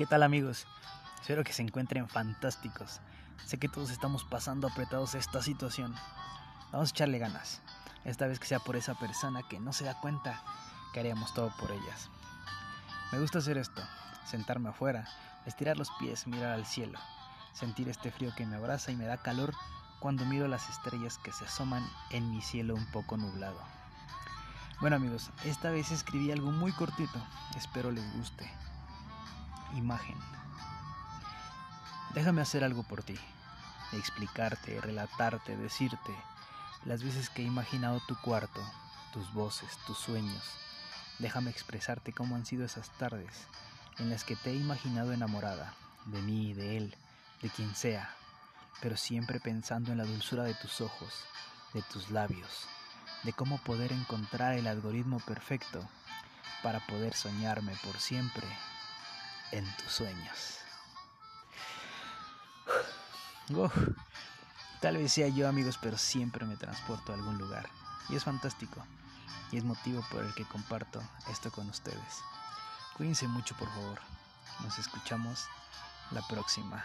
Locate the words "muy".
26.52-26.72